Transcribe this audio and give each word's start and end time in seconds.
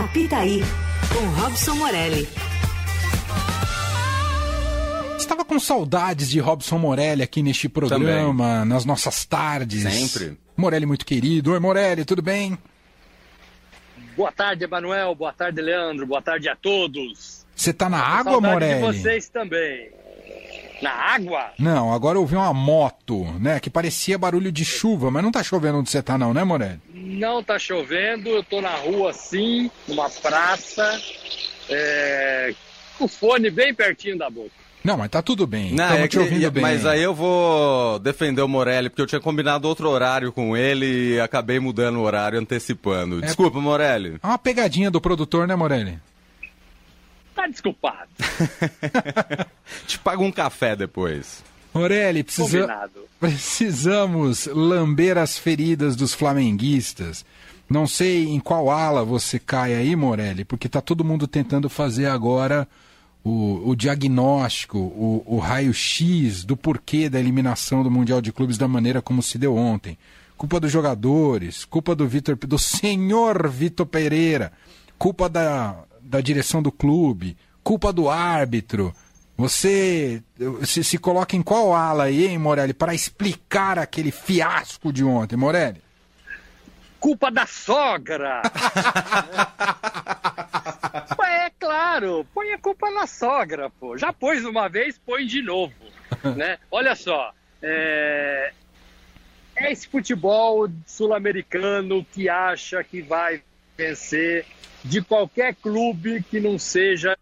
Apita 0.00 0.38
aí, 0.38 0.62
com 1.12 1.42
Robson 1.42 1.74
Morelli. 1.74 2.26
Estava 5.18 5.44
com 5.44 5.60
saudades 5.60 6.30
de 6.30 6.40
Robson 6.40 6.78
Morelli 6.78 7.22
aqui 7.22 7.42
neste 7.42 7.68
programa, 7.68 8.44
Também. 8.54 8.68
nas 8.68 8.86
nossas 8.86 9.26
tardes. 9.26 9.82
Sempre. 9.82 10.38
Morelli 10.56 10.86
muito 10.86 11.04
querido. 11.04 11.52
Oi, 11.52 11.60
Morelli, 11.60 12.06
tudo 12.06 12.22
bem? 12.22 12.56
Boa 14.16 14.32
tarde, 14.32 14.64
Emanuel. 14.64 15.14
Boa 15.14 15.34
tarde, 15.34 15.60
Leandro. 15.60 16.06
Boa 16.06 16.22
tarde 16.22 16.48
a 16.48 16.56
todos. 16.56 17.46
Você 17.54 17.72
tá 17.74 17.90
na 17.90 18.00
água, 18.00 18.40
Morelli? 18.40 18.76
de 18.92 19.00
vocês 19.00 19.28
também. 19.28 19.90
Na 20.80 20.90
água? 20.90 21.52
Não, 21.58 21.92
agora 21.92 22.16
eu 22.16 22.22
ouvi 22.22 22.36
uma 22.36 22.54
moto, 22.54 23.24
né? 23.38 23.60
Que 23.60 23.68
parecia 23.68 24.18
barulho 24.18 24.50
de 24.50 24.64
chuva, 24.64 25.10
mas 25.10 25.22
não 25.22 25.30
tá 25.30 25.42
chovendo 25.42 25.78
onde 25.78 25.90
você 25.90 26.02
tá, 26.02 26.16
não, 26.16 26.32
né, 26.32 26.42
Morelli? 26.42 26.80
Não 26.94 27.42
tá 27.42 27.58
chovendo, 27.58 28.28
eu 28.30 28.42
tô 28.42 28.60
na 28.60 28.74
rua 28.76 29.10
assim, 29.10 29.70
numa 29.86 30.08
praça, 30.08 31.00
é... 31.68 32.54
com 32.98 33.04
o 33.04 33.08
fone 33.08 33.50
bem 33.50 33.74
pertinho 33.74 34.16
da 34.16 34.30
boca. 34.30 34.50
Não, 34.82 34.96
mas 34.96 35.10
tá 35.10 35.20
tudo 35.20 35.46
bem. 35.46 35.74
Não, 35.74 35.92
é 35.92 36.08
te 36.08 36.18
ouvindo 36.18 36.50
bem. 36.50 36.62
Mas 36.62 36.86
aí 36.86 37.02
eu 37.02 37.14
vou 37.14 37.98
defender 37.98 38.40
o 38.40 38.48
Morelli, 38.48 38.88
porque 38.88 39.02
eu 39.02 39.06
tinha 39.06 39.20
combinado 39.20 39.68
outro 39.68 39.88
horário 39.88 40.32
com 40.32 40.56
ele 40.56 41.14
e 41.14 41.20
acabei 41.20 41.60
mudando 41.60 41.96
o 41.96 42.02
horário, 42.02 42.38
antecipando. 42.38 43.18
É... 43.18 43.26
Desculpa, 43.26 43.60
Morelli. 43.60 44.18
É 44.22 44.26
uma 44.26 44.38
pegadinha 44.38 44.90
do 44.90 45.00
produtor, 45.00 45.46
né, 45.46 45.54
Morelli? 45.54 45.98
Tá 47.40 47.46
desculpado. 47.46 48.10
Te 49.88 49.98
pago 49.98 50.22
um 50.22 50.30
café 50.30 50.76
depois. 50.76 51.42
Morelli, 51.72 52.22
precisa... 52.22 52.90
precisamos 53.18 54.44
lamber 54.46 55.16
as 55.16 55.38
feridas 55.38 55.96
dos 55.96 56.12
flamenguistas. 56.12 57.24
Não 57.66 57.86
sei 57.86 58.28
em 58.28 58.38
qual 58.38 58.70
ala 58.70 59.06
você 59.06 59.38
cai 59.38 59.74
aí, 59.74 59.96
Morelli, 59.96 60.44
porque 60.44 60.68
tá 60.68 60.82
todo 60.82 61.02
mundo 61.02 61.26
tentando 61.26 61.70
fazer 61.70 62.08
agora 62.08 62.68
o, 63.24 63.70
o 63.70 63.74
diagnóstico, 63.74 64.76
o, 64.76 65.24
o 65.24 65.38
raio-x 65.38 66.44
do 66.44 66.58
porquê 66.58 67.08
da 67.08 67.18
eliminação 67.18 67.82
do 67.82 67.90
Mundial 67.90 68.20
de 68.20 68.32
Clubes 68.32 68.58
da 68.58 68.68
maneira 68.68 69.00
como 69.00 69.22
se 69.22 69.38
deu 69.38 69.56
ontem. 69.56 69.96
Culpa 70.36 70.60
dos 70.60 70.70
jogadores, 70.70 71.64
culpa 71.64 71.94
do 71.94 72.06
Vitor, 72.06 72.36
do 72.36 72.58
senhor 72.58 73.48
Vitor 73.48 73.86
Pereira, 73.86 74.52
culpa 74.98 75.26
da, 75.26 75.84
da 76.10 76.20
direção 76.20 76.60
do 76.60 76.72
clube, 76.72 77.36
culpa 77.62 77.92
do 77.92 78.10
árbitro. 78.10 78.92
Você 79.36 80.22
se, 80.64 80.82
se 80.82 80.98
coloca 80.98 81.36
em 81.36 81.42
qual 81.42 81.72
ala 81.72 82.04
aí, 82.04 82.26
hein, 82.26 82.36
Morelli, 82.36 82.74
para 82.74 82.92
explicar 82.92 83.78
aquele 83.78 84.10
fiasco 84.10 84.92
de 84.92 85.04
ontem, 85.04 85.36
Morelli? 85.36 85.80
Culpa 86.98 87.30
da 87.30 87.46
sogra! 87.46 88.42
é 91.24 91.50
claro, 91.58 92.26
põe 92.34 92.52
a 92.52 92.58
culpa 92.58 92.90
na 92.90 93.06
sogra, 93.06 93.70
pô. 93.70 93.96
Já 93.96 94.12
pôs 94.12 94.44
uma 94.44 94.68
vez, 94.68 94.98
põe 94.98 95.24
de 95.24 95.40
novo. 95.40 95.72
né? 96.36 96.58
Olha 96.70 96.94
só, 96.94 97.32
é... 97.62 98.52
é 99.56 99.72
esse 99.72 99.88
futebol 99.88 100.68
sul-americano 100.84 102.04
que 102.12 102.28
acha 102.28 102.82
que 102.82 103.00
vai 103.00 103.42
vencer 103.80 104.44
de 104.84 105.02
qualquer 105.02 105.54
clube 105.54 106.22
que 106.22 106.38
não 106.40 106.58
seja. 106.58 107.16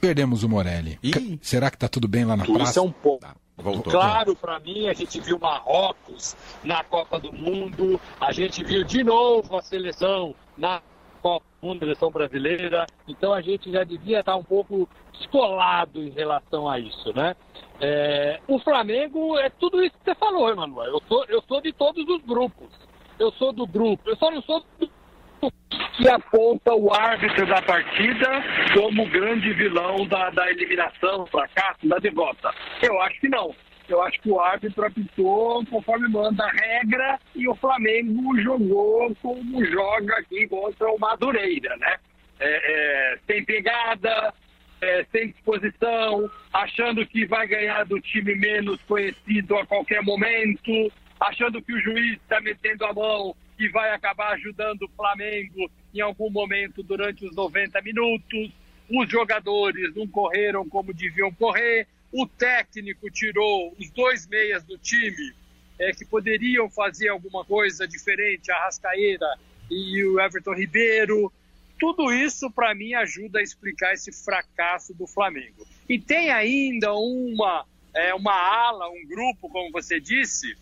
Perdemos 0.00 0.42
o 0.42 0.48
Morelli. 0.48 0.98
Ih. 1.02 1.38
Será 1.40 1.70
que 1.70 1.78
tá 1.78 1.88
tudo 1.88 2.08
bem 2.08 2.24
lá 2.24 2.36
na 2.36 2.44
praça? 2.44 2.70
Isso 2.70 2.78
é 2.78 2.82
um 2.82 2.90
ponto. 2.92 3.20
Tá, 3.20 3.36
voltou, 3.56 3.92
claro, 3.92 4.34
para 4.34 4.58
mim, 4.58 4.88
a 4.88 4.92
gente 4.92 5.20
viu 5.20 5.38
Marrocos 5.38 6.36
na 6.64 6.82
Copa 6.82 7.20
do 7.20 7.32
Mundo, 7.32 8.00
a 8.20 8.32
gente 8.32 8.64
viu 8.64 8.82
de 8.82 9.04
novo 9.04 9.56
a 9.56 9.62
seleção 9.62 10.34
na 10.58 10.82
Copa 11.22 11.46
do 11.60 11.68
Mundo, 11.68 11.78
seleção 11.78 12.10
brasileira, 12.10 12.86
então 13.06 13.32
a 13.32 13.40
gente 13.40 13.70
já 13.70 13.84
devia 13.84 14.20
estar 14.20 14.34
um 14.34 14.42
pouco 14.42 14.88
descolado 15.12 16.02
em 16.02 16.10
relação 16.10 16.68
a 16.68 16.80
isso, 16.80 17.12
né? 17.14 17.36
É, 17.80 18.40
o 18.48 18.58
Flamengo 18.58 19.38
é 19.38 19.50
tudo 19.50 19.82
isso 19.84 19.96
que 19.98 20.04
você 20.04 20.14
falou, 20.16 20.48
Emanuel. 20.50 20.94
Eu 20.94 21.02
sou, 21.08 21.24
eu 21.26 21.42
sou 21.46 21.60
de 21.60 21.72
todos 21.72 22.04
os 22.08 22.22
grupos. 22.22 22.68
Eu 23.18 23.30
sou 23.32 23.52
do 23.52 23.66
grupo. 23.66 24.08
Eu 24.08 24.16
só 24.16 24.30
não 24.30 24.42
sou 24.42 24.64
do 24.78 24.90
que 25.96 26.08
aponta 26.08 26.74
o 26.74 26.92
árbitro 26.92 27.46
da 27.46 27.60
partida 27.62 28.28
como 28.74 29.08
grande 29.08 29.52
vilão 29.52 30.06
da, 30.06 30.30
da 30.30 30.50
eliminação, 30.50 31.26
fracasso, 31.26 31.86
da 31.86 31.98
derrota. 31.98 32.52
Eu 32.80 33.00
acho 33.02 33.20
que 33.20 33.28
não. 33.28 33.54
Eu 33.88 34.00
acho 34.02 34.20
que 34.20 34.30
o 34.30 34.40
árbitro 34.40 34.86
apitou 34.86 35.64
conforme 35.66 36.08
manda 36.08 36.44
a 36.44 36.50
regra 36.50 37.18
e 37.34 37.48
o 37.48 37.54
Flamengo 37.56 38.38
jogou 38.40 39.14
como 39.20 39.64
joga 39.66 40.16
aqui 40.18 40.46
contra 40.48 40.90
o 40.90 40.98
Madureira, 40.98 41.76
né? 41.76 41.96
É, 42.40 43.12
é, 43.14 43.18
sem 43.26 43.44
pegada, 43.44 44.32
é, 44.80 45.04
sem 45.12 45.28
disposição, 45.28 46.30
achando 46.52 47.06
que 47.06 47.26
vai 47.26 47.46
ganhar 47.46 47.84
do 47.84 48.00
time 48.00 48.34
menos 48.34 48.80
conhecido 48.82 49.56
a 49.56 49.66
qualquer 49.66 50.02
momento, 50.02 50.92
achando 51.28 51.62
que 51.62 51.72
o 51.72 51.80
juiz 51.80 52.12
está 52.14 52.40
metendo 52.40 52.84
a 52.84 52.92
mão 52.92 53.34
que 53.56 53.68
vai 53.68 53.90
acabar 53.90 54.32
ajudando 54.32 54.82
o 54.82 54.88
Flamengo 54.88 55.70
em 55.94 56.00
algum 56.00 56.30
momento 56.30 56.82
durante 56.82 57.24
os 57.24 57.34
90 57.34 57.80
minutos. 57.82 58.50
Os 58.90 59.08
jogadores 59.08 59.94
não 59.94 60.06
correram 60.06 60.68
como 60.68 60.92
deviam 60.92 61.32
correr. 61.32 61.86
O 62.12 62.26
técnico 62.26 63.10
tirou 63.10 63.74
os 63.78 63.90
dois 63.90 64.26
meias 64.26 64.64
do 64.64 64.76
time 64.78 65.32
é, 65.78 65.92
que 65.92 66.04
poderiam 66.04 66.68
fazer 66.68 67.08
alguma 67.08 67.44
coisa 67.44 67.86
diferente, 67.86 68.50
a 68.50 68.64
Rascaeira 68.64 69.26
e 69.70 70.04
o 70.04 70.20
Everton 70.20 70.54
Ribeiro. 70.54 71.32
Tudo 71.78 72.12
isso, 72.12 72.50
para 72.50 72.74
mim, 72.74 72.94
ajuda 72.94 73.38
a 73.38 73.42
explicar 73.42 73.92
esse 73.92 74.12
fracasso 74.12 74.94
do 74.94 75.06
Flamengo. 75.06 75.66
E 75.88 75.98
tem 75.98 76.30
ainda 76.30 76.92
uma, 76.94 77.64
é, 77.94 78.14
uma 78.14 78.34
ala, 78.34 78.88
um 78.90 79.06
grupo, 79.06 79.48
como 79.48 79.72
você 79.72 79.98
disse, 79.98 80.56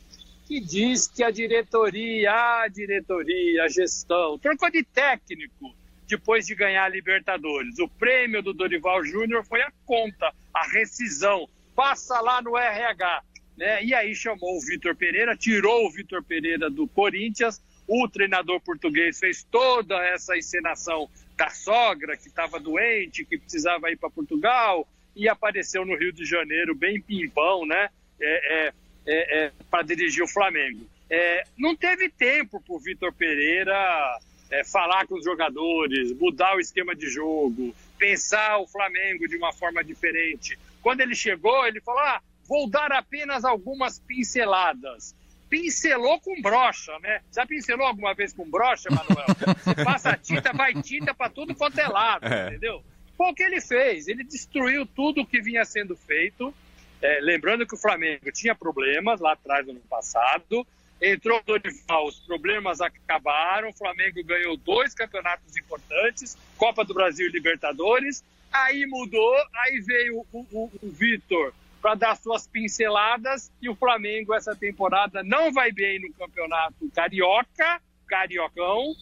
que 0.50 0.58
diz 0.58 1.06
que 1.06 1.22
a 1.22 1.30
diretoria, 1.30 2.32
a 2.32 2.66
diretoria, 2.66 3.62
a 3.62 3.68
gestão, 3.68 4.36
trocou 4.36 4.68
de 4.68 4.82
técnico 4.82 5.72
depois 6.08 6.44
de 6.44 6.56
ganhar 6.56 6.86
a 6.86 6.88
Libertadores. 6.88 7.78
O 7.78 7.86
prêmio 7.86 8.42
do 8.42 8.52
Dorival 8.52 9.04
Júnior 9.04 9.44
foi 9.46 9.62
a 9.62 9.70
conta, 9.86 10.34
a 10.52 10.66
rescisão. 10.72 11.48
Passa 11.72 12.20
lá 12.20 12.42
no 12.42 12.58
RH. 12.58 13.22
Né? 13.56 13.84
E 13.84 13.94
aí 13.94 14.12
chamou 14.12 14.56
o 14.56 14.60
Vitor 14.60 14.96
Pereira, 14.96 15.36
tirou 15.36 15.86
o 15.86 15.92
Vitor 15.92 16.20
Pereira 16.24 16.68
do 16.68 16.88
Corinthians. 16.88 17.62
O 17.86 18.08
treinador 18.08 18.60
português 18.60 19.20
fez 19.20 19.44
toda 19.44 20.04
essa 20.04 20.36
encenação 20.36 21.08
da 21.38 21.48
sogra 21.50 22.16
que 22.16 22.26
estava 22.26 22.58
doente, 22.58 23.24
que 23.24 23.38
precisava 23.38 23.88
ir 23.88 23.96
para 23.96 24.10
Portugal, 24.10 24.84
e 25.14 25.28
apareceu 25.28 25.86
no 25.86 25.96
Rio 25.96 26.12
de 26.12 26.24
Janeiro 26.24 26.74
bem 26.74 27.00
pimpão, 27.00 27.64
né? 27.64 27.88
É, 28.20 28.66
é, 28.66 28.72
é, 29.06 29.44
é, 29.44 29.52
para 29.70 29.82
dirigir 29.82 30.22
o 30.22 30.28
Flamengo. 30.28 30.86
É, 31.08 31.44
não 31.58 31.74
teve 31.74 32.08
tempo 32.08 32.60
para 32.60 32.74
o 32.74 32.78
Vitor 32.78 33.12
Pereira 33.12 34.18
é, 34.50 34.64
falar 34.64 35.06
com 35.06 35.16
os 35.16 35.24
jogadores, 35.24 36.12
mudar 36.12 36.56
o 36.56 36.60
esquema 36.60 36.94
de 36.94 37.08
jogo, 37.08 37.74
pensar 37.98 38.58
o 38.58 38.66
Flamengo 38.66 39.26
de 39.26 39.36
uma 39.36 39.52
forma 39.52 39.82
diferente. 39.82 40.58
Quando 40.82 41.00
ele 41.00 41.14
chegou, 41.14 41.66
ele 41.66 41.80
falou: 41.80 42.00
ah, 42.00 42.22
vou 42.46 42.68
dar 42.68 42.92
apenas 42.92 43.44
algumas 43.44 43.98
pinceladas. 43.98 45.14
Pincelou 45.48 46.20
com 46.20 46.40
brocha, 46.40 46.96
né? 47.00 47.20
Já 47.34 47.44
pincelou 47.44 47.84
alguma 47.84 48.14
vez 48.14 48.32
com 48.32 48.48
brocha, 48.48 48.88
Manuel? 48.88 49.26
Você 49.64 49.74
passa 49.84 50.16
tinta, 50.16 50.52
vai 50.52 50.72
tinta 50.80 51.12
para 51.12 51.28
tudo 51.28 51.56
quanto 51.56 51.80
é 51.80 51.88
lado, 51.88 52.24
é. 52.24 52.48
entendeu? 52.48 52.84
Foi 53.16 53.30
o 53.30 53.34
que 53.34 53.42
ele 53.42 53.60
fez. 53.60 54.06
Ele 54.06 54.22
destruiu 54.22 54.86
tudo 54.86 55.22
o 55.22 55.26
que 55.26 55.40
vinha 55.40 55.64
sendo 55.64 55.96
feito 55.96 56.54
é, 57.02 57.18
lembrando 57.20 57.66
que 57.66 57.74
o 57.74 57.78
Flamengo 57.78 58.30
tinha 58.32 58.54
problemas 58.54 59.20
lá 59.20 59.32
atrás 59.32 59.66
no 59.66 59.72
ano 59.72 59.80
passado, 59.88 60.66
entrou 61.00 61.38
o 61.38 61.42
Dorival, 61.42 62.06
os 62.06 62.20
problemas 62.20 62.80
acabaram, 62.80 63.70
o 63.70 63.76
Flamengo 63.76 64.22
ganhou 64.24 64.56
dois 64.56 64.94
campeonatos 64.94 65.56
importantes, 65.56 66.36
Copa 66.58 66.84
do 66.84 66.92
Brasil 66.92 67.26
e 67.26 67.32
Libertadores, 67.32 68.22
aí 68.52 68.84
mudou, 68.86 69.34
aí 69.64 69.80
veio 69.80 70.26
o, 70.32 70.46
o, 70.52 70.70
o 70.82 70.90
Vitor 70.90 71.54
para 71.80 71.94
dar 71.94 72.16
suas 72.16 72.46
pinceladas 72.46 73.50
e 73.62 73.68
o 73.68 73.74
Flamengo 73.74 74.34
essa 74.34 74.54
temporada 74.54 75.22
não 75.22 75.50
vai 75.50 75.72
bem 75.72 75.98
no 76.00 76.12
campeonato 76.12 76.90
carioca, 76.94 77.80
cariocão, 78.06 78.94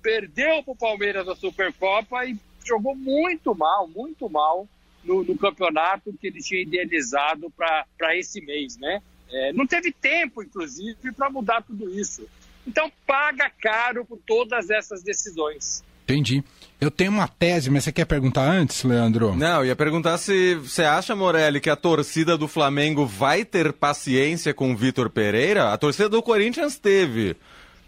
perdeu 0.00 0.62
para 0.62 0.72
o 0.72 0.76
Palmeiras 0.76 1.28
a 1.28 1.34
Supercopa 1.34 2.24
e 2.24 2.38
jogou 2.64 2.94
muito 2.94 3.54
mal, 3.54 3.88
muito 3.88 4.30
mal 4.30 4.68
no, 5.04 5.24
no 5.24 5.36
campeonato 5.36 6.12
que 6.20 6.26
ele 6.26 6.40
tinha 6.40 6.62
idealizado 6.62 7.52
para 7.56 8.16
esse 8.16 8.40
mês, 8.40 8.76
né? 8.78 9.00
É, 9.32 9.52
não 9.52 9.66
teve 9.66 9.92
tempo, 9.92 10.42
inclusive, 10.42 11.12
para 11.12 11.30
mudar 11.30 11.62
tudo 11.62 11.88
isso. 11.98 12.26
Então, 12.66 12.90
paga 13.06 13.50
caro 13.60 14.04
por 14.04 14.18
todas 14.26 14.70
essas 14.70 15.02
decisões. 15.02 15.82
Entendi. 16.04 16.42
Eu 16.80 16.90
tenho 16.90 17.12
uma 17.12 17.28
tese, 17.28 17.70
mas 17.70 17.84
você 17.84 17.92
quer 17.92 18.04
perguntar 18.04 18.42
antes, 18.42 18.82
Leandro? 18.82 19.36
Não, 19.36 19.64
ia 19.64 19.76
perguntar 19.76 20.18
se 20.18 20.56
você 20.56 20.82
acha, 20.82 21.14
Morelli, 21.14 21.60
que 21.60 21.70
a 21.70 21.76
torcida 21.76 22.36
do 22.36 22.48
Flamengo 22.48 23.06
vai 23.06 23.44
ter 23.44 23.72
paciência 23.72 24.52
com 24.52 24.72
o 24.72 24.76
Vitor 24.76 25.08
Pereira? 25.08 25.72
A 25.72 25.78
torcida 25.78 26.08
do 26.08 26.22
Corinthians 26.22 26.78
teve. 26.78 27.36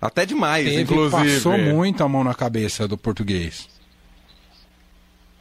Até 0.00 0.26
demais, 0.26 0.68
Teve, 0.68 0.82
inclusive. 0.82 1.34
Passou 1.34 1.56
muito 1.56 2.02
a 2.02 2.08
mão 2.08 2.22
na 2.22 2.34
cabeça 2.34 2.86
do 2.86 2.98
português. 2.98 3.68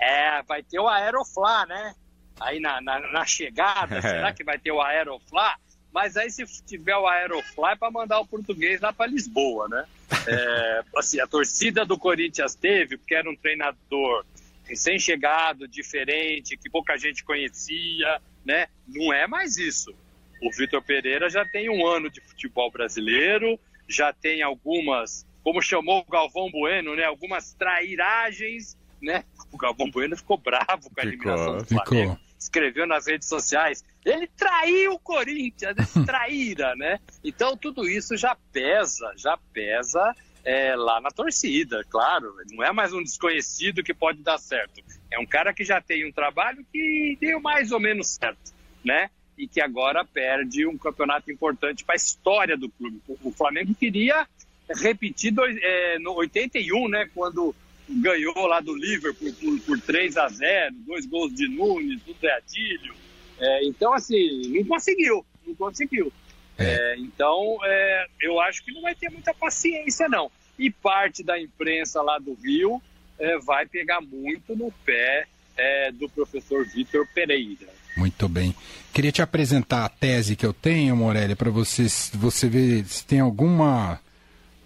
É, 0.01 0.41
vai 0.43 0.63
ter 0.63 0.79
o 0.79 0.87
Aeroflá, 0.87 1.65
né? 1.67 1.95
Aí 2.39 2.59
na, 2.59 2.81
na, 2.81 2.99
na 3.11 3.25
chegada, 3.25 3.97
é. 3.97 4.01
será 4.01 4.33
que 4.33 4.43
vai 4.43 4.57
ter 4.57 4.71
o 4.71 4.81
Aeroflá? 4.81 5.55
Mas 5.93 6.15
aí 6.15 6.31
se 6.31 6.45
tiver 6.65 6.95
o 6.95 7.07
Aerofly 7.07 7.71
é 7.71 7.75
para 7.75 7.91
mandar 7.91 8.19
o 8.19 8.25
português 8.25 8.79
lá 8.81 8.93
para 8.93 9.11
Lisboa, 9.11 9.67
né? 9.67 9.85
É, 10.27 10.83
assim, 10.97 11.19
a 11.19 11.27
torcida 11.27 11.85
do 11.85 11.97
Corinthians 11.97 12.55
teve, 12.55 12.97
porque 12.97 13.13
era 13.13 13.29
um 13.29 13.35
treinador 13.35 14.25
recém-chegado, 14.63 15.67
diferente, 15.67 16.57
que 16.57 16.69
pouca 16.69 16.97
gente 16.97 17.23
conhecia, 17.23 18.21
né? 18.45 18.67
Não 18.87 19.13
é 19.13 19.27
mais 19.27 19.57
isso. 19.57 19.93
O 20.41 20.49
Vitor 20.51 20.81
Pereira 20.81 21.29
já 21.29 21.45
tem 21.45 21.69
um 21.69 21.85
ano 21.85 22.09
de 22.09 22.21
futebol 22.21 22.71
brasileiro, 22.71 23.59
já 23.87 24.13
tem 24.13 24.41
algumas, 24.41 25.27
como 25.43 25.61
chamou 25.61 25.99
o 25.99 26.11
Galvão 26.11 26.49
Bueno, 26.49 26.95
né? 26.95 27.03
Algumas 27.03 27.53
trairagens, 27.53 28.77
né? 29.01 29.23
O 29.51 29.57
Galvão 29.57 29.89
Bueno 29.89 30.15
ficou 30.15 30.37
bravo 30.37 30.89
com 30.89 30.99
a 30.99 31.03
eliminação 31.03 31.57
do 31.57 31.65
Flamengo. 31.65 32.13
Ficou 32.13 32.31
escreveu 32.41 32.87
nas 32.87 33.05
redes 33.05 33.27
sociais, 33.27 33.85
ele 34.03 34.27
traiu 34.35 34.93
o 34.93 34.99
Corinthians, 34.99 35.75
traíra, 36.05 36.75
né? 36.75 36.99
Então 37.23 37.55
tudo 37.55 37.87
isso 37.87 38.17
já 38.17 38.35
pesa, 38.51 39.13
já 39.15 39.37
pesa 39.53 40.15
é, 40.43 40.75
lá 40.75 40.99
na 40.99 41.11
torcida, 41.11 41.85
claro. 41.89 42.33
Não 42.51 42.63
é 42.63 42.71
mais 42.71 42.93
um 42.93 43.03
desconhecido 43.03 43.83
que 43.83 43.93
pode 43.93 44.23
dar 44.23 44.39
certo. 44.39 44.81
É 45.11 45.19
um 45.19 45.25
cara 45.25 45.53
que 45.53 45.63
já 45.63 45.79
tem 45.79 46.07
um 46.07 46.11
trabalho 46.11 46.65
que 46.71 47.17
deu 47.21 47.39
mais 47.39 47.71
ou 47.71 47.79
menos 47.79 48.07
certo, 48.07 48.53
né? 48.83 49.09
E 49.37 49.47
que 49.47 49.61
agora 49.61 50.03
perde 50.03 50.65
um 50.65 50.77
campeonato 50.77 51.31
importante 51.31 51.83
para 51.83 51.95
a 51.95 51.97
história 51.97 52.57
do 52.57 52.69
clube. 52.69 53.01
O 53.23 53.31
Flamengo 53.31 53.73
queria 53.75 54.27
repetir 54.69 55.31
dois, 55.31 55.57
é, 55.61 55.99
no 55.99 56.13
81, 56.13 56.87
né? 56.87 57.09
Quando 57.13 57.55
ganhou 57.99 58.47
lá 58.47 58.59
do 58.59 58.75
Liverpool 58.75 59.33
por, 59.33 59.59
por 59.61 59.81
3 59.81 60.17
a 60.17 60.27
0 60.27 60.75
dois 60.85 61.05
gols 61.05 61.33
de 61.33 61.47
Nunes, 61.47 62.01
do 62.03 62.13
Zé 62.19 62.31
Adílio. 62.35 62.95
É, 63.39 63.65
então, 63.65 63.93
assim, 63.93 64.53
não 64.53 64.63
conseguiu, 64.65 65.25
não 65.45 65.55
conseguiu. 65.55 66.11
É. 66.57 66.63
É, 66.63 66.97
então, 66.99 67.57
é, 67.63 68.05
eu 68.21 68.39
acho 68.39 68.63
que 68.63 68.71
não 68.71 68.81
vai 68.81 68.93
ter 68.93 69.09
muita 69.09 69.33
paciência, 69.33 70.07
não. 70.07 70.31
E 70.59 70.69
parte 70.69 71.23
da 71.23 71.39
imprensa 71.39 72.01
lá 72.01 72.19
do 72.19 72.33
Rio 72.35 72.81
é, 73.17 73.37
vai 73.39 73.65
pegar 73.65 73.99
muito 74.01 74.55
no 74.55 74.71
pé 74.85 75.27
é, 75.57 75.91
do 75.91 76.07
professor 76.09 76.65
Vitor 76.65 77.07
Pereira. 77.13 77.67
Muito 77.97 78.29
bem. 78.29 78.55
Queria 78.93 79.11
te 79.11 79.21
apresentar 79.21 79.85
a 79.85 79.89
tese 79.89 80.35
que 80.35 80.45
eu 80.45 80.53
tenho, 80.53 80.95
Morelli, 80.95 81.35
para 81.35 81.49
você, 81.49 81.87
você 82.13 82.47
ver 82.47 82.85
se 82.85 83.05
tem 83.05 83.19
alguma, 83.19 83.99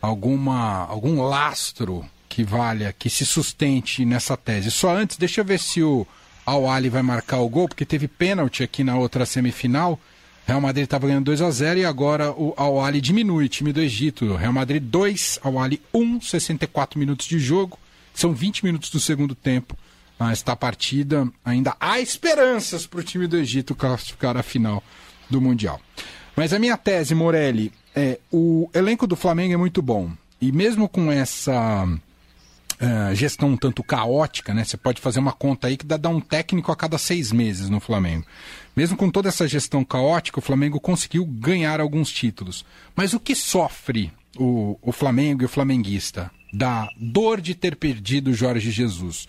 alguma, 0.01 0.86
algum 0.86 1.22
lastro 1.22 2.07
que 2.36 2.44
valha, 2.44 2.92
que 2.92 3.10
se 3.10 3.26
sustente 3.26 4.04
nessa 4.04 4.36
tese. 4.36 4.70
Só 4.70 4.94
antes, 4.94 5.16
deixa 5.16 5.40
eu 5.40 5.46
ver 5.46 5.58
se 5.58 5.82
o 5.82 6.06
Al 6.46 6.70
Ali 6.70 6.90
vai 6.90 7.02
marcar 7.02 7.40
o 7.40 7.48
gol, 7.48 7.70
porque 7.70 7.86
teve 7.86 8.10
pênalti 8.10 8.62
aqui 8.62 8.84
na 8.84 8.98
outra 8.98 9.26
semifinal. 9.26 9.98
Real 10.46 10.60
Madrid 10.60 10.84
estava 10.84 11.08
ganhando 11.08 11.24
2 11.28 11.42
a 11.42 11.50
0 11.50 11.80
e 11.80 11.86
agora 11.86 12.34
o 12.34 12.54
Al 12.58 12.84
Ali 12.84 13.00
diminui, 13.00 13.48
time 13.48 13.72
do 13.72 13.80
Egito. 13.80 14.36
Real 14.36 14.52
Madrid 14.52 14.84
2, 14.84 15.40
Al 15.46 15.58
Ali 15.60 15.82
1, 15.94 16.20
64 16.20 17.00
minutos 17.00 17.26
de 17.26 17.40
jogo. 17.40 17.80
São 18.14 18.34
20 18.34 18.66
minutos 18.66 18.90
do 18.90 19.00
segundo 19.00 19.34
tempo. 19.34 19.78
Ah, 20.20 20.34
esta 20.34 20.58
partida 20.58 21.26
ainda 21.44 21.74
há 21.80 22.02
esperanças 22.02 22.86
para 22.86 23.00
o 23.00 23.04
time 23.04 23.28
do 23.28 23.38
Egito 23.38 23.74
classificar 23.74 24.36
a 24.36 24.44
final 24.44 24.84
do 25.30 25.40
Mundial. 25.40 25.80
Mas 26.36 26.52
a 26.52 26.60
minha 26.60 26.76
tese, 26.76 27.16
Morelli, 27.16 27.72
é 27.96 28.20
o 28.30 28.70
elenco 28.74 29.08
do 29.08 29.16
Flamengo 29.16 29.54
é 29.54 29.58
muito 29.58 29.82
bom. 29.82 30.12
E 30.42 30.52
mesmo 30.52 30.90
com 30.90 31.10
essa 31.10 31.88
uh, 32.86 33.14
gestão 33.16 33.50
um 33.50 33.58
tanto 33.58 33.84
caótica, 33.84 34.54
né? 34.54 34.64
Você 34.64 34.78
pode 34.78 35.02
fazer 35.02 35.20
uma 35.20 35.34
conta 35.34 35.68
aí 35.68 35.78
que 35.78 35.86
dá, 35.86 35.98
dá 35.98 36.10
um 36.10 36.22
técnico 36.22 36.72
a 36.72 36.76
cada 36.76 36.98
seis 36.98 37.32
meses 37.32 37.70
no 37.70 37.80
Flamengo. 37.80 38.26
Mesmo 38.76 38.96
com 38.96 39.10
toda 39.10 39.30
essa 39.30 39.48
gestão 39.48 39.84
caótica, 39.84 40.40
o 40.40 40.42
Flamengo 40.42 40.80
conseguiu 40.80 41.26
ganhar 41.26 41.80
alguns 41.80 42.12
títulos. 42.12 42.66
Mas 42.96 43.14
o 43.14 43.20
que 43.20 43.36
sofre 43.36 44.12
o, 44.38 44.78
o 44.82 44.92
Flamengo 44.92 45.42
e 45.42 45.46
o 45.46 45.50
flamenguista? 45.50 46.32
Da 46.54 46.88
dor 46.98 47.42
de 47.42 47.54
ter 47.56 47.76
perdido 47.76 48.34
Jorge 48.34 48.72
Jesus. 48.72 49.28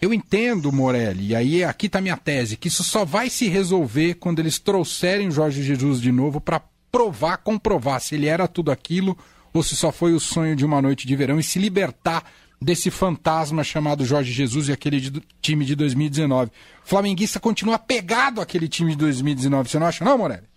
Eu 0.00 0.14
entendo, 0.14 0.70
Morelli, 0.70 1.28
e 1.28 1.34
aí 1.34 1.64
aqui 1.64 1.86
está 1.86 2.00
minha 2.00 2.16
tese, 2.16 2.56
que 2.56 2.68
isso 2.68 2.84
só 2.84 3.04
vai 3.04 3.28
se 3.28 3.48
resolver 3.48 4.14
quando 4.14 4.38
eles 4.38 4.58
trouxerem 4.60 5.28
o 5.28 5.32
Jorge 5.32 5.62
Jesus 5.62 6.00
de 6.00 6.12
novo 6.12 6.40
para 6.40 6.62
provar, 6.90 7.38
comprovar 7.38 8.00
se 8.00 8.14
ele 8.14 8.26
era 8.26 8.46
tudo 8.46 8.70
aquilo 8.70 9.18
ou 9.52 9.62
se 9.62 9.74
só 9.76 9.90
foi 9.90 10.12
o 10.12 10.20
sonho 10.20 10.54
de 10.54 10.64
uma 10.64 10.80
noite 10.80 11.06
de 11.06 11.16
verão 11.16 11.40
e 11.40 11.42
se 11.42 11.58
libertar 11.58 12.24
desse 12.60 12.90
fantasma 12.90 13.62
chamado 13.62 14.04
Jorge 14.04 14.32
Jesus 14.32 14.68
e 14.68 14.72
aquele 14.72 15.00
de, 15.00 15.20
time 15.40 15.64
de 15.64 15.74
2019. 15.76 16.50
O 16.50 16.88
flamenguista 16.88 17.38
continua 17.38 17.78
pegado 17.78 18.40
àquele 18.40 18.68
time 18.68 18.92
de 18.92 18.98
2019, 18.98 19.68
você 19.68 19.78
não 19.78 19.86
acha 19.86 20.04
não, 20.04 20.18
Morelli? 20.18 20.48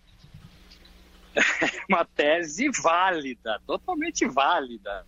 Uma 1.87 2.03
tese 2.05 2.69
válida, 2.81 3.61
totalmente 3.65 4.25
válida. 4.25 5.05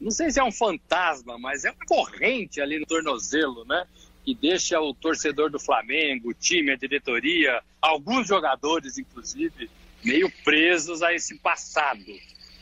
Não 0.00 0.10
sei 0.10 0.30
se 0.30 0.38
é 0.38 0.44
um 0.44 0.52
fantasma, 0.52 1.38
mas 1.38 1.64
é 1.64 1.70
uma 1.70 1.86
corrente 1.86 2.60
ali 2.60 2.78
no 2.78 2.86
tornozelo, 2.86 3.64
né? 3.64 3.84
Que 4.24 4.34
deixa 4.34 4.80
o 4.80 4.92
torcedor 4.94 5.50
do 5.50 5.58
Flamengo, 5.58 6.30
o 6.30 6.34
time, 6.34 6.72
a 6.72 6.76
diretoria, 6.76 7.62
alguns 7.80 8.26
jogadores, 8.26 8.98
inclusive, 8.98 9.70
meio 10.04 10.30
presos 10.44 11.02
a 11.02 11.14
esse 11.14 11.36
passado 11.38 12.04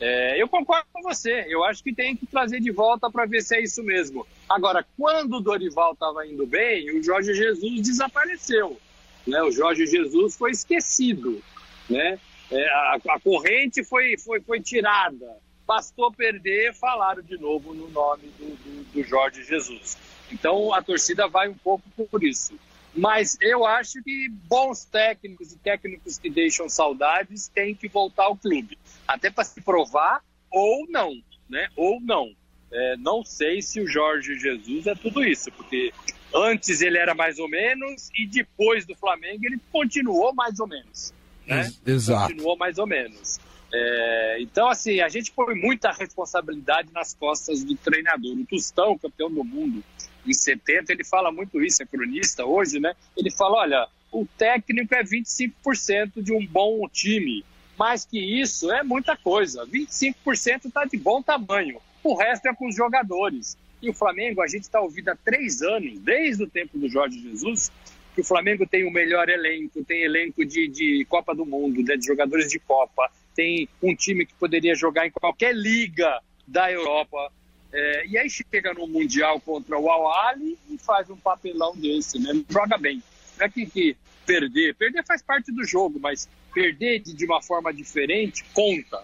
é, 0.07 0.43
eu 0.43 0.47
concordo 0.47 0.87
com 0.93 1.01
você. 1.01 1.47
Eu 1.49 1.65
acho 1.65 1.83
que 1.83 1.95
tem 1.95 2.15
que 2.15 2.27
trazer 2.27 2.61
de 2.61 2.71
volta 2.71 3.11
para 3.11 3.25
ver 3.25 3.41
se 3.41 3.57
é 3.57 3.63
isso 3.63 3.83
mesmo. 3.83 4.27
Agora, 4.47 4.85
quando 4.99 5.37
o 5.39 5.41
Dorival 5.41 5.95
estava 5.95 6.27
indo 6.27 6.47
bem, 6.47 6.91
o 6.91 7.03
Jorge 7.03 7.33
Jesus 7.33 7.81
desapareceu. 7.81 8.79
Né? 9.27 9.43
O 9.43 9.51
Jorge 9.51 9.87
Jesus 9.87 10.37
foi 10.37 10.51
esquecido. 10.51 11.43
Né? 11.89 12.19
É, 12.51 12.69
a, 12.69 12.99
a, 13.15 13.21
corrente 13.21 13.83
foi, 13.83 14.19
foi, 14.19 14.43
foi 14.43 14.61
tirada. 14.61 15.39
Bastou 15.67 16.13
perder, 16.13 16.75
falaram 16.75 17.23
de 17.23 17.39
novo 17.39 17.73
no 17.73 17.89
nome 17.89 18.25
do, 18.39 18.45
do, 18.57 18.85
do 18.93 19.03
Jorge 19.05 19.43
Jesus. 19.43 19.97
Então 20.31 20.75
a 20.75 20.83
torcida 20.83 21.27
vai 21.29 21.49
um 21.49 21.55
pouco 21.55 21.83
por 22.11 22.23
isso. 22.23 22.53
Mas 22.97 23.37
eu 23.41 23.67
acho 23.67 24.03
que 24.03 24.29
bons 24.49 24.85
técnicos 24.85 25.53
e 25.53 25.59
técnicos 25.59 26.19
que 26.19 26.31
deixam 26.31 26.69
saudades 26.69 27.49
têm 27.49 27.75
que 27.75 27.89
voltar 27.89 28.25
ao 28.25 28.37
clube, 28.37 28.79
até 29.07 29.31
para 29.31 29.45
se 29.45 29.61
provar 29.61 30.23
ou 30.51 30.87
não, 30.89 31.13
né? 31.49 31.69
Ou 31.77 32.01
não. 32.01 32.33
É, 32.73 32.97
não 32.97 33.25
sei 33.25 33.63
se 33.63 33.81
o 33.81 33.87
Jorge 33.87 34.39
Jesus 34.39 34.87
é 34.87 34.95
tudo 34.95 35.25
isso, 35.25 35.51
porque 35.53 35.93
antes 36.35 36.81
ele 36.81 36.99
era 36.99 37.15
mais 37.15 37.39
ou 37.39 37.49
menos 37.49 38.11
e 38.17 38.27
depois 38.27 38.85
do 38.85 38.95
Flamengo 38.95 39.45
ele 39.45 39.59
continuou 39.73 40.33
mais 40.35 40.59
ou 40.61 40.67
menos. 40.67 41.13
Né? 41.47 41.73
Exato. 41.87 42.29
Continuou 42.29 42.57
mais 42.57 42.79
ou 42.79 42.87
menos. 42.87 43.39
É, 43.73 44.37
então, 44.41 44.69
assim, 44.69 45.01
a 45.01 45.09
gente 45.09 45.33
põe 45.33 45.55
muita 45.55 45.91
responsabilidade 45.91 46.89
nas 46.93 47.13
costas 47.15 47.65
do 47.65 47.77
treinador. 47.77 48.37
O 48.37 48.47
Tostão, 48.47 48.97
campeão 48.97 49.29
do 49.29 49.43
mundo, 49.43 49.83
em 50.27 50.33
70, 50.33 50.93
ele 50.93 51.05
fala 51.05 51.31
muito 51.31 51.63
isso, 51.63 51.83
é 51.83 51.87
cronista 51.87 52.45
hoje, 52.45 52.81
né? 52.81 52.95
Ele 53.17 53.31
fala: 53.31 53.59
olha, 53.59 53.89
o 54.13 54.27
técnico 54.39 54.95
é 54.95 55.03
25% 55.03 56.23
de 56.23 56.33
um 56.33 56.47
bom 56.47 56.89
time. 56.89 57.45
Mais 57.77 58.05
que 58.05 58.19
isso 58.19 58.71
é 58.71 58.83
muita 58.83 59.17
coisa. 59.17 59.67
25% 59.67 60.67
está 60.67 60.85
de 60.85 60.97
bom 60.97 61.21
tamanho. 61.21 61.81
O 62.03 62.15
resto 62.15 62.47
é 62.47 62.55
com 62.55 62.69
os 62.69 62.77
jogadores. 62.77 63.59
E 63.83 63.91
o 63.91 63.93
Flamengo, 63.93 64.41
a 64.41 64.47
gente 64.47 64.63
está 64.63 64.81
ouvindo 64.81 65.09
há 65.09 65.17
três 65.17 65.61
anos, 65.61 65.99
desde 65.99 66.45
o 66.45 66.49
tempo 66.49 66.79
do 66.79 66.89
Jorge 66.89 67.21
Jesus, 67.21 67.71
que 68.15 68.21
o 68.21 68.25
Flamengo 68.25 68.67
tem 68.67 68.87
o 68.87 68.91
melhor 68.91 69.29
elenco, 69.29 69.85
tem 69.85 70.05
elenco 70.05 70.45
de, 70.45 70.69
de 70.69 71.05
Copa 71.07 71.35
do 71.35 71.45
Mundo, 71.45 71.83
né, 71.83 71.97
de 71.97 72.07
jogadores 72.07 72.49
de 72.49 72.59
Copa, 72.61 73.11
tem 73.35 73.69
um 73.83 73.95
time 73.95 74.25
que 74.25 74.35
poderia 74.35 74.75
jogar 74.75 75.07
em 75.07 75.11
qualquer 75.11 75.55
liga 75.55 76.21
da 76.47 76.71
Europa. 76.71 77.33
É, 77.77 78.07
e 78.07 78.17
aí 78.17 78.31
chega 78.31 78.73
no 78.73 78.87
Mundial 78.87 79.41
contra 79.41 79.77
o 79.77 79.91
Al-Ali 79.91 80.57
e 80.71 80.79
faz 80.79 81.11
um 81.11 81.17
papelão 81.17 81.75
desse, 81.77 82.21
né? 82.21 82.31
Joga 82.49 82.79
bem. 82.79 83.03
Não 83.37 83.47
é 83.47 83.49
que, 83.51 83.67
que 83.67 83.97
perder. 84.25 84.77
Perder 84.77 85.05
faz 85.05 85.21
parte 85.21 85.51
do 85.51 85.65
jogo, 85.65 85.99
mas 85.99 86.29
perder 86.53 87.01
de, 87.01 87.13
de 87.13 87.25
uma 87.25 87.43
forma 87.43 87.75
diferente 87.75 88.45
conta. 88.55 89.03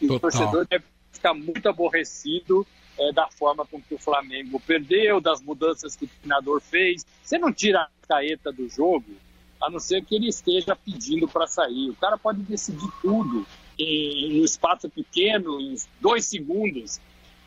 E 0.00 0.06
o 0.10 0.18
torcedor 0.18 0.66
deve 0.66 0.84
ficar 1.12 1.34
muito 1.34 1.68
aborrecido 1.68 2.66
é, 2.98 3.12
da 3.12 3.28
forma 3.28 3.66
com 3.66 3.82
que 3.82 3.94
o 3.94 3.98
Flamengo 3.98 4.58
perdeu, 4.60 5.20
das 5.20 5.42
mudanças 5.42 5.94
que 5.94 6.06
o 6.06 6.08
treinador 6.08 6.62
fez. 6.62 7.04
Você 7.22 7.36
não 7.36 7.52
tira 7.52 7.82
a 7.82 8.06
caeta 8.08 8.50
do 8.50 8.66
jogo, 8.66 9.12
a 9.60 9.68
não 9.68 9.78
ser 9.78 10.02
que 10.02 10.14
ele 10.14 10.28
esteja 10.28 10.74
pedindo 10.74 11.28
para 11.28 11.46
sair. 11.46 11.90
O 11.90 11.96
cara 11.96 12.16
pode 12.16 12.40
decidir 12.40 12.88
tudo 13.02 13.46
em 13.78 14.40
um 14.40 14.44
espaço 14.44 14.88
pequeno, 14.88 15.60
em 15.60 15.76
dois 16.00 16.24
segundos. 16.24 16.98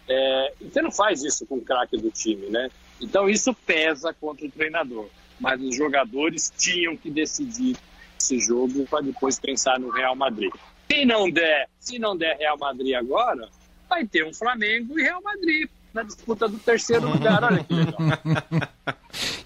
É, 0.10 0.54
você 0.60 0.82
não 0.82 0.92
faz 0.92 1.24
isso 1.24 1.46
com 1.46 1.56
o 1.56 1.62
craque 1.62 1.96
do 1.98 2.10
time, 2.10 2.48
né? 2.48 2.70
Então 3.00 3.30
isso 3.30 3.54
pesa 3.54 4.13
contra 4.13 4.46
o 4.46 4.51
treinador. 4.51 5.08
Mas 5.39 5.62
os 5.62 5.75
jogadores 5.75 6.51
tinham 6.58 6.98
que 6.98 7.10
decidir 7.10 7.78
esse 8.20 8.39
jogo 8.39 8.86
para 8.89 9.01
depois 9.01 9.39
pensar 9.39 9.80
no 9.80 9.89
Real 9.89 10.16
Madrid. 10.16 10.51
Se 10.92 11.06
não 11.06 11.30
der, 11.30 11.70
se 11.80 12.00
não 12.00 12.18
der 12.18 12.36
Real 12.38 12.58
Madrid 12.58 12.96
agora, 12.96 13.48
vai 13.88 14.06
ter 14.06 14.25
um 14.25 14.34
Flamengo 14.34 15.00
e 15.00 15.04
Real 15.04 15.22
Madrid 15.22 15.70
na 15.94 16.04
disputa 16.04 16.48
do 16.48 16.58
terceiro 16.58 17.08
lugar. 17.13 17.44
Olha 17.44 17.63
que 17.63 17.74
legal. 17.74 18.00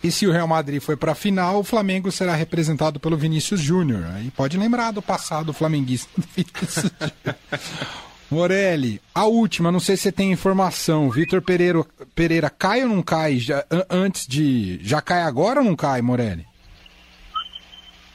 e 0.04 0.12
se 0.12 0.26
o 0.26 0.32
Real 0.32 0.48
Madrid 0.48 0.82
foi 0.82 0.96
para 0.96 1.12
a 1.12 1.16
final, 1.16 1.60
o 1.60 1.64
Flamengo 1.64 2.12
será 2.12 2.34
representado 2.34 3.00
pelo 3.00 3.18
Vinícius 3.18 3.60
Júnior. 3.60 4.04
Aí 4.16 4.32
pode 4.32 4.58
lembrar 4.58 4.92
do 4.92 5.02
passado 5.02 5.54
flamenguista 5.54 6.10
do 6.18 6.28
Vinícius 6.28 6.92
Morelli, 8.34 9.00
a 9.14 9.28
última, 9.28 9.72
não 9.72 9.80
sei 9.80 9.96
se 9.96 10.04
você 10.04 10.12
tem 10.12 10.32
informação. 10.32 11.08
Vitor 11.08 11.40
Pereira, 11.40 11.86
Pereira 12.16 12.50
cai 12.50 12.82
ou 12.82 12.90
não 12.90 13.04
cai 13.04 13.38
já, 13.38 13.64
antes 13.88 14.26
de. 14.26 14.84
Já 14.84 15.04
cai 15.04 15.22
agora 15.22 15.60
ou 15.60 15.66
não 15.66 15.76
cai, 15.76 16.02
Morelli? 16.02 16.44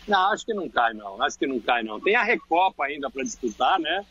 Não, 0.09 0.33
acho 0.33 0.45
que 0.45 0.53
não 0.53 0.69
cai, 0.69 0.93
não. 0.93 1.23
Acho 1.23 1.39
que 1.39 1.47
não 1.47 1.61
cai, 1.61 1.85
não. 1.85 2.01
Tem 2.01 2.17
a 2.17 2.25
Recopa 2.25 2.87
ainda 2.87 3.09
para 3.09 3.23
disputar, 3.23 3.79
né? 3.79 4.05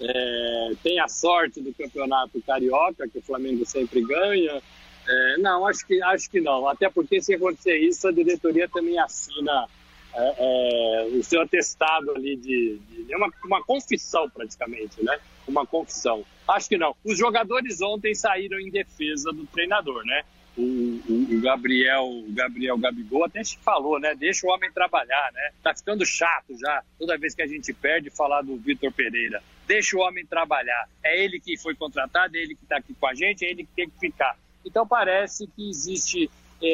É, 0.00 0.70
tem 0.82 0.98
a 0.98 1.08
sorte 1.08 1.60
do 1.60 1.74
campeonato 1.74 2.40
carioca, 2.40 3.06
que 3.06 3.18
o 3.18 3.22
Flamengo 3.22 3.66
sempre 3.66 4.00
ganha. 4.00 4.62
É, 5.06 5.36
não, 5.38 5.66
acho 5.66 5.86
que, 5.86 6.02
acho 6.02 6.30
que 6.30 6.40
não. 6.40 6.66
Até 6.68 6.88
porque, 6.88 7.20
se 7.20 7.34
acontecer 7.34 7.76
isso, 7.76 8.08
a 8.08 8.12
diretoria 8.12 8.66
também 8.66 8.98
assina 8.98 9.68
é, 10.14 10.34
é 10.38 11.18
o 11.18 11.22
seu 11.22 11.42
atestado 11.42 12.12
ali 12.12 12.36
de. 12.36 12.78
de 12.78 13.12
é 13.12 13.16
uma, 13.18 13.30
uma 13.44 13.62
confissão, 13.62 14.30
praticamente, 14.30 15.04
né? 15.04 15.18
Uma 15.50 15.66
confissão. 15.66 16.24
Acho 16.48 16.68
que 16.68 16.78
não. 16.78 16.94
Os 17.04 17.18
jogadores 17.18 17.80
ontem 17.80 18.14
saíram 18.14 18.58
em 18.58 18.70
defesa 18.70 19.32
do 19.32 19.46
treinador, 19.46 20.04
né? 20.04 20.22
o, 20.56 20.62
o, 21.08 21.36
o, 21.36 21.40
Gabriel, 21.40 22.04
o 22.04 22.32
Gabriel 22.32 22.76
Gabigol 22.76 23.24
até 23.24 23.42
se 23.42 23.56
falou, 23.58 23.98
né? 23.98 24.14
Deixa 24.14 24.46
o 24.46 24.50
homem 24.50 24.70
trabalhar, 24.72 25.30
né? 25.32 25.50
Tá 25.62 25.74
ficando 25.74 26.04
chato 26.04 26.56
já, 26.58 26.82
toda 26.98 27.18
vez 27.18 27.34
que 27.34 27.42
a 27.42 27.46
gente 27.46 27.72
perde, 27.72 28.10
falar 28.10 28.42
do 28.42 28.56
Vitor 28.56 28.92
Pereira. 28.92 29.42
Deixa 29.66 29.96
o 29.96 30.00
homem 30.00 30.26
trabalhar. 30.26 30.88
É 31.02 31.22
ele 31.22 31.40
que 31.40 31.56
foi 31.56 31.74
contratado, 31.74 32.36
é 32.36 32.40
ele 32.40 32.54
que 32.54 32.64
está 32.64 32.76
aqui 32.76 32.94
com 32.94 33.06
a 33.06 33.14
gente, 33.14 33.44
é 33.44 33.50
ele 33.50 33.64
que 33.64 33.72
tem 33.74 33.88
que 33.88 33.98
ficar. 33.98 34.36
Então 34.64 34.86
parece 34.86 35.46
que 35.46 35.68
existe 35.68 36.30
é, 36.62 36.66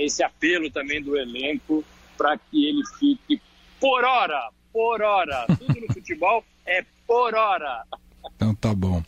é, 0.00 0.04
esse 0.04 0.22
apelo 0.22 0.70
também 0.70 1.02
do 1.02 1.16
elenco 1.16 1.84
para 2.16 2.36
que 2.38 2.68
ele 2.68 2.82
fique 2.98 3.40
por 3.80 4.04
hora, 4.04 4.50
por 4.72 5.02
hora. 5.02 5.46
Tudo 5.58 5.80
no 5.80 5.92
futebol 5.92 6.44
é 6.64 6.84
por 7.06 7.34
hora. 7.34 7.84
Então 8.36 8.54
tá 8.54 8.74
bom. 8.74 9.02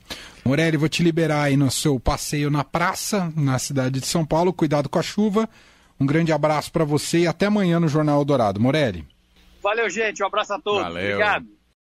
Morelli, 0.45 0.77
vou 0.77 0.89
te 0.89 1.03
liberar 1.03 1.45
aí 1.45 1.57
no 1.57 1.71
seu 1.71 1.99
passeio 1.99 2.51
na 2.51 2.63
praça, 2.63 3.33
na 3.37 3.59
cidade 3.59 4.01
de 4.01 4.07
São 4.07 4.25
Paulo. 4.25 4.53
Cuidado 4.53 4.89
com 4.89 4.99
a 4.99 5.03
chuva. 5.03 5.49
Um 5.99 6.07
grande 6.07 6.33
abraço 6.33 6.73
para 6.73 6.85
você 6.85 7.21
e 7.21 7.27
até 7.27 7.47
amanhã 7.47 7.79
no 7.81 7.89
Jornal 7.89 8.25
Dourado. 8.25 8.61
Morelli. 8.61 9.07
Valeu, 9.63 9.89
gente. 9.89 10.23
Um 10.23 10.27
abraço 10.27 10.53
a 10.53 10.61
todos. 10.61 10.83
Valeu. 10.83 11.15
Obrigado. 11.15 11.47